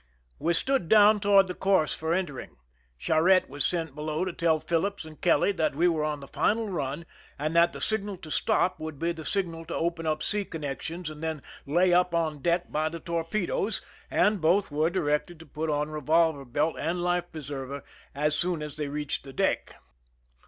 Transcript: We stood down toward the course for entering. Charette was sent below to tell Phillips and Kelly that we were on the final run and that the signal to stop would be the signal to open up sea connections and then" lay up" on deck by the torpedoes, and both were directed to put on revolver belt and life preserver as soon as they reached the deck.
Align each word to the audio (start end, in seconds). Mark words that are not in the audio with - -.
We 0.39 0.55
stood 0.55 0.89
down 0.89 1.19
toward 1.19 1.47
the 1.47 1.53
course 1.53 1.93
for 1.93 2.11
entering. 2.11 2.57
Charette 2.97 3.47
was 3.47 3.63
sent 3.63 3.93
below 3.93 4.25
to 4.25 4.33
tell 4.33 4.59
Phillips 4.59 5.05
and 5.05 5.21
Kelly 5.21 5.51
that 5.51 5.75
we 5.75 5.87
were 5.87 6.03
on 6.03 6.21
the 6.21 6.27
final 6.27 6.69
run 6.69 7.05
and 7.37 7.55
that 7.55 7.71
the 7.71 7.79
signal 7.79 8.17
to 8.17 8.31
stop 8.31 8.79
would 8.79 8.97
be 8.97 9.11
the 9.11 9.23
signal 9.23 9.63
to 9.65 9.75
open 9.75 10.07
up 10.07 10.23
sea 10.23 10.43
connections 10.43 11.11
and 11.11 11.21
then" 11.21 11.43
lay 11.67 11.93
up" 11.93 12.15
on 12.15 12.39
deck 12.41 12.71
by 12.71 12.89
the 12.89 12.99
torpedoes, 12.99 13.79
and 14.09 14.41
both 14.41 14.71
were 14.71 14.89
directed 14.89 15.37
to 15.37 15.45
put 15.45 15.69
on 15.69 15.91
revolver 15.91 16.45
belt 16.45 16.77
and 16.79 17.03
life 17.03 17.31
preserver 17.31 17.83
as 18.15 18.35
soon 18.35 18.63
as 18.63 18.77
they 18.77 18.87
reached 18.87 19.23
the 19.23 19.33
deck. 19.33 19.75